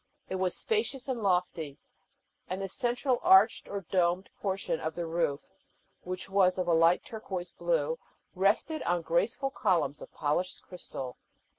It 0.29 0.37
was 0.37 0.57
spacious 0.57 1.07
and 1.07 1.21
lofty, 1.21 1.77
and 2.49 2.59
the 2.59 2.67
central 2.67 3.19
arched 3.21 3.67
or 3.67 3.81
domed 3.81 4.31
portion 4.39 4.79
of 4.79 4.95
the 4.95 5.05
roof, 5.05 5.41
which 6.01 6.27
was 6.27 6.57
of 6.57 6.67
a 6.67 6.73
light 6.73 7.05
turquoise 7.05 7.51
blue, 7.51 7.99
rested 8.33 8.81
on 8.81 9.03
graceful 9.03 9.51
columns 9.51 10.01
of 10.01 10.11
polished 10.11 10.63
crystal. 10.63 11.17